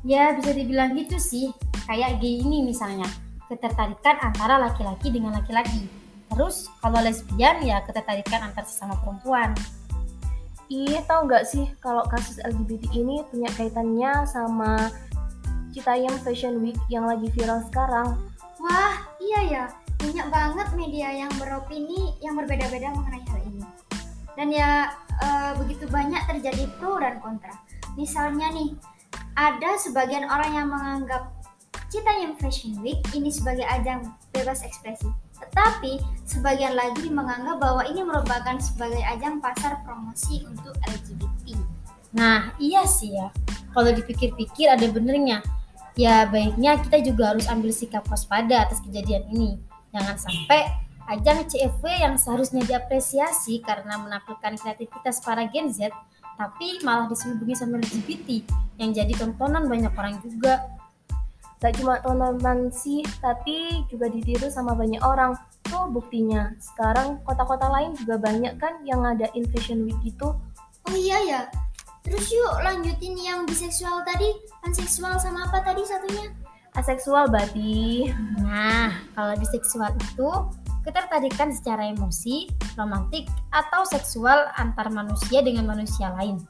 [0.03, 1.53] Ya, bisa dibilang gitu sih.
[1.85, 3.07] Kayak gay ini misalnya,
[3.47, 5.87] ketertarikan antara laki-laki dengan laki-laki.
[6.31, 9.53] Terus, kalau lesbian ya ketertarikan antar sesama perempuan.
[10.71, 14.87] Ih, tau nggak sih kalau kasus LGBT ini punya kaitannya sama
[15.75, 18.15] Citayam Fashion Week yang lagi viral sekarang?
[18.63, 19.65] Wah, iya ya.
[20.11, 23.63] Banyak banget media yang beropini yang berbeda-beda mengenai hal ini.
[24.35, 24.91] Dan ya
[25.23, 25.29] e,
[25.63, 27.55] begitu banyak terjadi pro dan kontra.
[27.95, 28.75] Misalnya nih,
[29.39, 31.31] ada sebagian orang yang menganggap
[31.95, 38.57] Citayam Fashion Week ini sebagai ajang bebas ekspresi tetapi sebagian lagi menganggap bahwa ini merupakan
[38.61, 41.57] sebagai ajang pasar promosi untuk LGBT.
[42.13, 43.33] Nah, iya sih ya.
[43.73, 45.41] Kalau dipikir-pikir ada benernya.
[45.99, 49.51] Ya baiknya kita juga harus ambil sikap waspada atas kejadian ini.
[49.91, 50.71] Jangan sampai
[51.11, 55.91] ajang CFW yang seharusnya diapresiasi karena menampilkan kreativitas para Gen Z,
[56.39, 58.47] tapi malah diselubungi sama LGBT
[58.79, 60.71] yang jadi tontonan banyak orang juga.
[61.61, 65.37] Gak cuma tontonan sih, tapi juga ditiru sama banyak orang.
[65.69, 70.33] Tuh buktinya, sekarang kota-kota lain juga banyak kan yang ada Fashion Week gitu.
[70.89, 71.41] Oh iya ya,
[72.01, 74.33] terus yuk lanjutin yang biseksual tadi,
[74.65, 76.33] panseksual sama apa tadi satunya?
[76.79, 78.07] Aseksual berarti.
[78.39, 80.31] Nah, kalau biseksual itu
[80.87, 86.41] ketertarikan secara emosi, romantik, atau seksual antar manusia dengan manusia lain.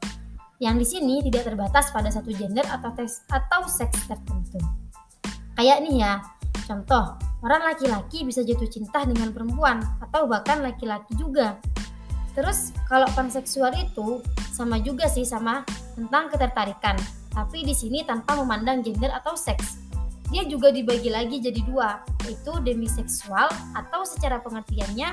[0.61, 4.61] Yang di sini tidak terbatas pada satu gender atau, tes, atau seks tertentu.
[5.57, 6.21] Kayak nih ya,
[6.69, 11.57] contoh, orang laki-laki bisa jatuh cinta dengan perempuan atau bahkan laki-laki juga.
[12.37, 16.95] Terus kalau panseksual itu sama juga sih sama tentang ketertarikan,
[17.33, 19.90] tapi di sini tanpa memandang gender atau seks.
[20.31, 25.11] Dia juga dibagi lagi jadi dua, yaitu demiseksual atau secara pengertiannya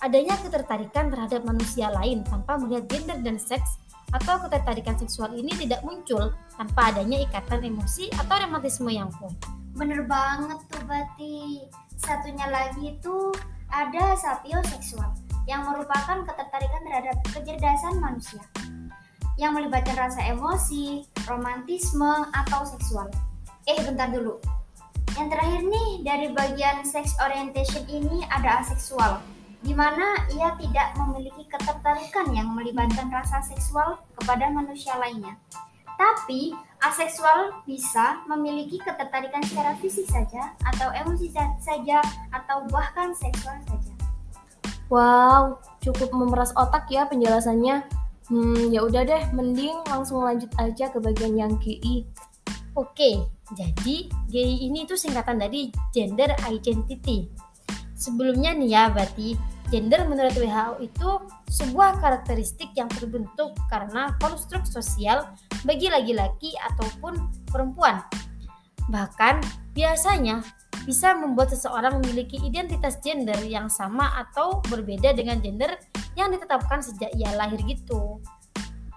[0.00, 3.76] adanya ketertarikan terhadap manusia lain tanpa melihat gender dan seks
[4.16, 9.36] atau ketertarikan seksual ini tidak muncul tanpa adanya ikatan emosi atau romantisme yang kuat.
[9.76, 11.68] Bener banget tuh Bati.
[11.98, 13.34] Satunya lagi itu
[13.68, 15.12] ada sapioseksual
[15.44, 18.40] yang merupakan ketertarikan terhadap kecerdasan manusia
[19.38, 23.06] yang melibatkan rasa emosi, romantisme, atau seksual.
[23.68, 24.40] Eh, bentar dulu.
[25.12, 29.20] Yang terakhir nih, dari bagian sex orientation ini ada aseksual,
[29.60, 35.36] di mana ia tidak memiliki ketertarikan yang melibatkan rasa seksual kepada manusia lainnya.
[36.00, 41.28] Tapi aseksual bisa memiliki ketertarikan secara fisik saja atau emosi
[41.60, 42.00] saja
[42.32, 43.92] atau bahkan seksual saja.
[44.88, 47.84] Wow, cukup memeras otak ya penjelasannya.
[48.32, 52.08] Hmm, ya udah deh, mending langsung lanjut aja ke bagian yang GI.
[52.78, 53.26] Oke,
[53.58, 57.26] jadi GI ini itu singkatan dari gender identity.
[57.98, 59.34] Sebelumnya nih ya, berarti
[59.66, 61.10] gender menurut WHO itu
[61.50, 65.26] sebuah karakteristik yang terbentuk karena konstruk sosial
[65.66, 67.18] bagi laki-laki ataupun
[67.50, 67.98] perempuan.
[68.86, 69.42] Bahkan
[69.74, 70.46] biasanya
[70.86, 75.82] bisa membuat seseorang memiliki identitas gender yang sama atau berbeda dengan gender
[76.14, 78.22] yang ditetapkan sejak ia lahir gitu.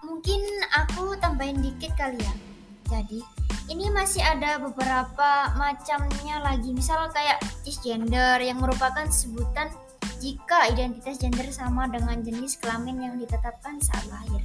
[0.05, 2.50] Mungkin aku tambahin dikit kali ya.
[2.91, 3.23] Jadi,
[3.71, 6.75] ini masih ada beberapa macamnya lagi.
[6.75, 9.71] Misal kayak cisgender yang merupakan sebutan
[10.19, 14.43] jika identitas gender sama dengan jenis kelamin yang ditetapkan saat lahir.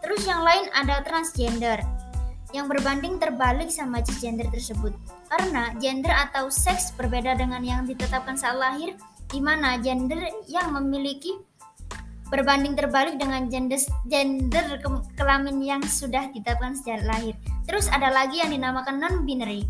[0.00, 1.84] Terus yang lain ada transgender
[2.54, 4.94] yang berbanding terbalik sama cisgender tersebut.
[5.26, 8.94] Karena gender atau seks berbeda dengan yang ditetapkan saat lahir,
[9.28, 11.34] di mana gender yang memiliki
[12.32, 17.34] berbanding terbalik dengan gender gender ke kelamin yang sudah ditetapkan sejak lahir.
[17.68, 19.68] Terus ada lagi yang dinamakan non-binary,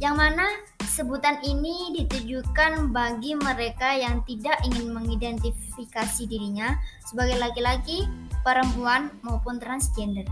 [0.00, 0.48] yang mana
[0.90, 8.08] sebutan ini ditujukan bagi mereka yang tidak ingin mengidentifikasi dirinya sebagai laki-laki,
[8.42, 10.26] perempuan, maupun transgender.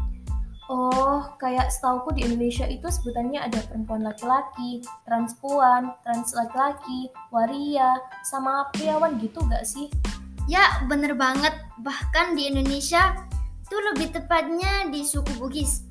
[0.68, 8.68] Oh, kayak setauku di Indonesia itu sebutannya ada perempuan laki-laki, transpuan, trans laki-laki, waria, sama
[8.76, 9.88] priawan gitu gak sih?
[10.48, 11.52] Ya, bener banget.
[11.84, 13.12] Bahkan di Indonesia
[13.68, 15.84] tuh lebih tepatnya di suku Bugis.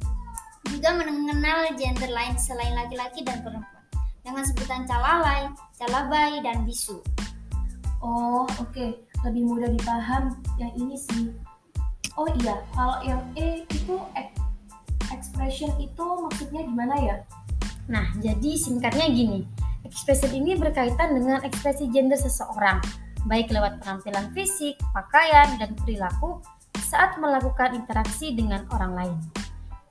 [0.65, 3.85] Juga mengenal gender lain selain laki-laki dan perempuan.
[4.25, 6.99] Dengan sebutan calalai, calabai, dan bisu.
[8.01, 9.07] Oh, oke.
[9.23, 11.31] Lebih mudah dipaham yang ini sih.
[12.17, 14.33] Oh iya, kalau yang E itu ek-
[15.13, 17.15] expression itu maksudnya gimana ya?
[17.87, 19.45] Nah, jadi singkatnya gini.
[19.85, 22.81] Expression ini berkaitan dengan ekspresi gender seseorang,
[23.27, 26.39] baik lewat penampilan fisik, pakaian, dan perilaku
[26.87, 29.17] saat melakukan interaksi dengan orang lain.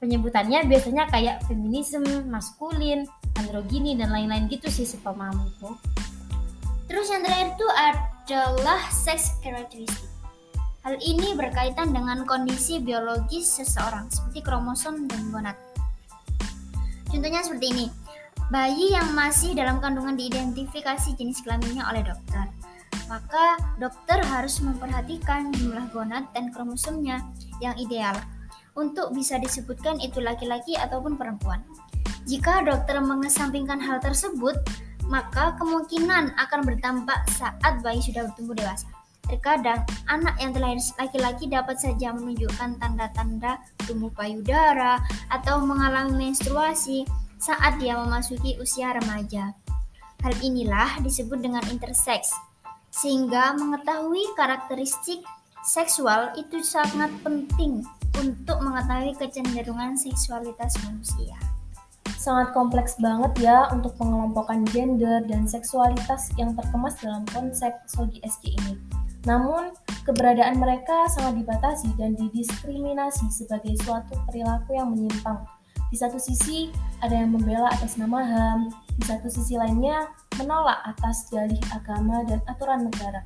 [0.00, 5.76] Penyebutannya biasanya kayak feminisme, maskulin, androgini, dan lain-lain gitu sih sepemahamanku.
[6.88, 10.08] Terus yang terakhir itu adalah sex characteristic.
[10.86, 15.58] Hal ini berkaitan dengan kondisi biologis seseorang seperti kromosom dan gonad.
[17.10, 17.86] Contohnya seperti ini.
[18.46, 22.46] Bayi yang masih dalam kandungan diidentifikasi jenis kelaminnya oleh dokter.
[23.06, 27.22] Maka dokter harus memperhatikan jumlah gonad dan kromosomnya
[27.62, 28.14] yang ideal
[28.76, 31.62] untuk bisa disebutkan itu laki-laki ataupun perempuan.
[32.26, 34.58] Jika dokter mengesampingkan hal tersebut,
[35.06, 38.90] maka kemungkinan akan berdampak saat bayi sudah bertumbuh dewasa.
[39.26, 45.02] Terkadang, anak yang terlahir laki-laki dapat saja menunjukkan tanda-tanda tumbuh payudara
[45.34, 47.02] atau mengalami menstruasi
[47.42, 49.50] saat dia memasuki usia remaja.
[50.22, 52.30] Hal inilah disebut dengan intersex,
[52.96, 55.20] sehingga mengetahui karakteristik
[55.60, 57.84] seksual itu sangat penting
[58.16, 61.36] untuk mengetahui kecenderungan seksualitas manusia.
[62.16, 68.56] Sangat kompleks banget ya untuk pengelompokan gender dan seksualitas yang terkemas dalam konsep Sogi SG
[68.56, 68.74] ini.
[69.28, 69.74] Namun,
[70.06, 75.42] keberadaan mereka sangat dibatasi dan didiskriminasi sebagai suatu perilaku yang menyimpang.
[75.90, 76.70] Di satu sisi,
[77.02, 80.06] ada yang membela atas nama HAM, di satu sisi lainnya
[80.38, 83.24] menolak atas dalih agama dan aturan negara.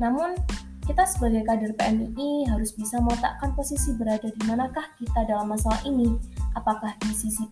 [0.00, 0.38] Namun,
[0.82, 6.18] kita sebagai kader PMII harus bisa meletakkan posisi berada di manakah kita dalam masalah ini,
[6.58, 7.46] apakah di sisi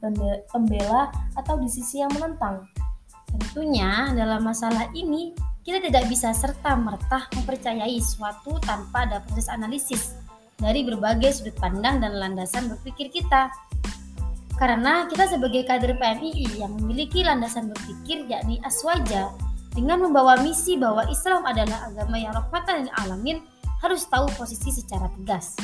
[0.51, 2.67] pembela atau di sisi yang menentang.
[3.31, 5.31] Tentunya dalam masalah ini
[5.63, 10.19] kita tidak bisa serta-merta mempercayai suatu tanpa ada proses analisis
[10.59, 13.47] dari berbagai sudut pandang dan landasan berpikir kita.
[14.61, 19.33] Karena kita sebagai kader PMII yang memiliki landasan berpikir yakni aswaja
[19.73, 23.41] dengan membawa misi bahwa Islam adalah agama yang rahmatan lil alamin
[23.81, 25.57] harus tahu posisi secara tegas.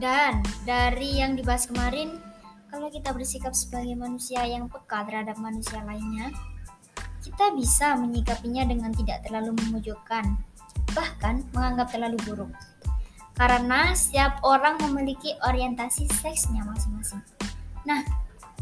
[0.00, 2.16] Dan dari yang dibahas kemarin,
[2.72, 6.32] kalau kita bersikap sebagai manusia yang peka terhadap manusia lainnya,
[7.20, 10.40] kita bisa menyikapinya dengan tidak terlalu memojokkan,
[10.96, 12.52] bahkan menganggap terlalu buruk.
[13.36, 17.35] Karena setiap orang memiliki orientasi seksnya masing-masing.
[17.86, 18.02] Nah,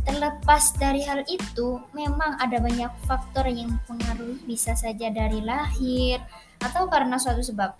[0.04, 6.20] terlepas dari hal itu, memang ada banyak faktor yang mempengaruhi bisa saja dari lahir
[6.60, 7.72] atau karena suatu sebab.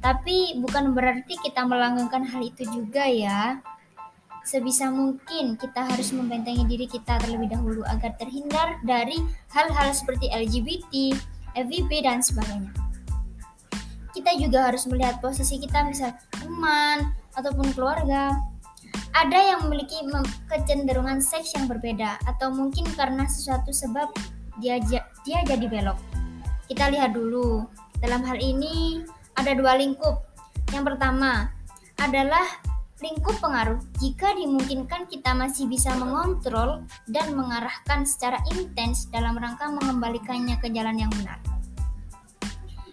[0.00, 3.60] Tapi bukan berarti kita melanggengkan hal itu juga ya.
[4.40, 9.20] Sebisa mungkin kita harus membentengi diri kita terlebih dahulu agar terhindar dari
[9.52, 11.12] hal-hal seperti LGBT,
[11.60, 12.72] FVP, dan sebagainya.
[14.16, 18.32] Kita juga harus melihat posisi kita misal teman ataupun keluarga
[19.10, 19.98] ada yang memiliki
[20.46, 24.10] kecenderungan seks yang berbeda atau mungkin karena sesuatu sebab
[24.62, 24.78] dia
[25.26, 25.98] dia jadi belok.
[26.70, 27.66] Kita lihat dulu.
[28.00, 29.04] Dalam hal ini
[29.36, 30.24] ada dua lingkup.
[30.70, 31.50] Yang pertama
[31.98, 32.46] adalah
[33.00, 33.80] lingkup pengaruh.
[33.98, 40.96] Jika dimungkinkan kita masih bisa mengontrol dan mengarahkan secara intens dalam rangka mengembalikannya ke jalan
[40.96, 41.40] yang benar.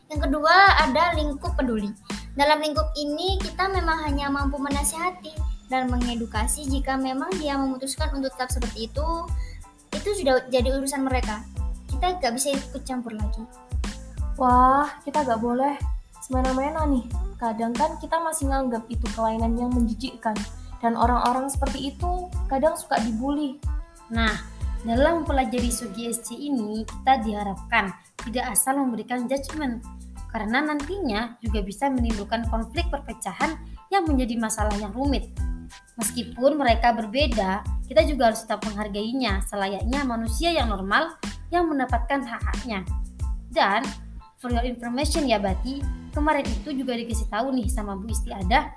[0.08, 0.56] Yang kedua
[0.88, 1.91] ada lingkup peduli.
[2.38, 5.36] Dalam lingkup ini kita memang hanya mampu menasihati,
[5.67, 9.08] dan mengedukasi jika memang dia memutuskan untuk tetap seperti itu
[9.91, 11.43] itu sudah jadi urusan mereka.
[11.88, 13.43] Kita gak bisa ikut campur lagi.
[14.39, 15.75] Wah kita gak boleh
[16.23, 17.06] semena-mena nih.
[17.38, 20.35] Kadang kan kita masih nganggap itu kelainan yang menjijikkan.
[20.77, 23.60] Dan orang-orang seperti itu kadang suka dibully.
[24.13, 24.35] Nah
[24.85, 27.91] dalam mempelajari SC ini kita diharapkan
[28.23, 29.83] tidak asal memberikan judgement.
[30.31, 33.58] Karena nantinya juga bisa menimbulkan konflik perpecahan
[33.89, 35.33] yang menjadi masalah yang rumit
[35.98, 41.17] Meskipun mereka berbeda, kita juga harus tetap menghargainya selayaknya manusia yang normal
[41.50, 42.85] yang mendapatkan hak-haknya.
[43.50, 43.81] Dan
[44.37, 45.81] for your information ya Bati,
[46.13, 48.69] kemarin itu juga dikasih tahu nih sama Bu Istiadah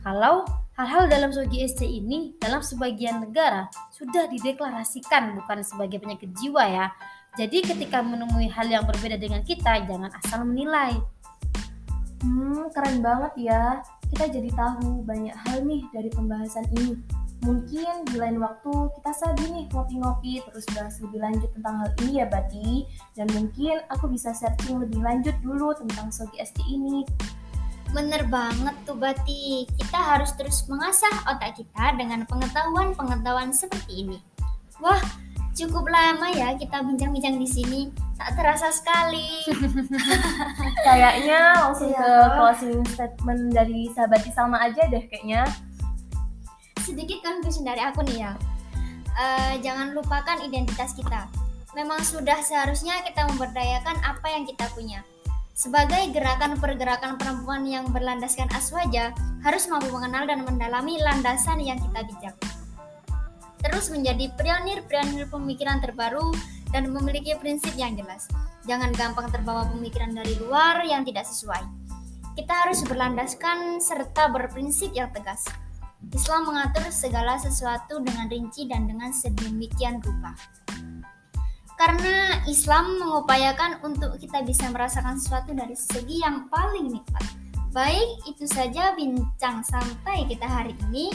[0.00, 0.48] kalau
[0.80, 6.86] hal-hal dalam Sogi SC ini dalam sebagian negara sudah dideklarasikan bukan sebagai penyakit jiwa ya.
[7.36, 10.96] Jadi ketika menemui hal yang berbeda dengan kita, jangan asal menilai.
[12.24, 13.82] Hmm, keren banget ya
[14.12, 17.00] kita jadi tahu banyak hal nih dari pembahasan ini.
[17.42, 22.20] Mungkin di lain waktu kita sabi nih ngopi-ngopi terus bahas lebih lanjut tentang hal ini
[22.22, 22.86] ya Bati.
[23.16, 27.08] Dan mungkin aku bisa searching lebih lanjut dulu tentang Sogi SC ini.
[27.90, 29.66] Bener banget tuh Bati.
[29.80, 34.18] Kita harus terus mengasah otak kita dengan pengetahuan-pengetahuan seperti ini.
[34.78, 35.02] Wah,
[35.52, 37.80] cukup lama ya kita bincang-bincang di sini.
[38.16, 39.42] Tak terasa sekali.
[40.86, 42.32] Kayaknya langsung ke Iya.
[42.38, 45.44] closing statement dari sahabat Salma aja deh kayaknya.
[46.82, 48.32] sedikit conclusion dari aku nih ya.
[49.12, 51.30] Eh, jangan lupakan identitas kita.
[51.78, 55.06] Memang sudah seharusnya kita memberdayakan apa yang kita punya.
[55.54, 59.14] Sebagai gerakan pergerakan perempuan yang berlandaskan aswaja,
[59.46, 62.34] harus mampu mengenal dan mendalami landasan yang kita bijak.
[63.62, 66.34] Terus menjadi pionir-pionir pemikiran terbaru
[66.74, 68.26] dan memiliki prinsip yang jelas.
[68.66, 71.62] Jangan gampang terbawa pemikiran dari luar yang tidak sesuai.
[72.32, 75.44] Kita harus berlandaskan serta berprinsip yang tegas.
[76.10, 80.34] Islam mengatur segala sesuatu dengan rinci dan dengan sedemikian rupa.
[81.78, 87.26] Karena Islam mengupayakan untuk kita bisa merasakan sesuatu dari segi yang paling nikmat.
[87.72, 91.08] Baik, itu saja bincang santai kita hari ini.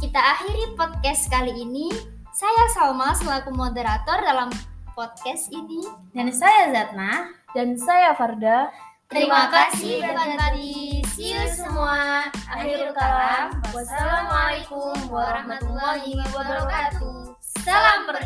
[0.00, 1.92] Kita akhiri podcast kali ini.
[2.32, 4.48] Saya Salma selaku moderator dalam
[4.96, 5.84] podcast ini.
[6.16, 7.28] Dan saya Zatna.
[7.52, 8.72] Dan saya Farda.
[9.12, 11.04] Terima kasih Bati.
[11.12, 12.32] See you semua.
[12.48, 13.52] Akhirul kalam.
[13.76, 17.36] Wassalamualaikum warahmatullahi wabarakatuh.
[17.60, 18.20] Salam perkembangan.